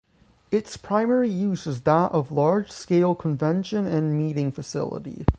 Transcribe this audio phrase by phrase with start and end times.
[0.49, 5.27] Its primary use is that of large scale convention and meeting facility.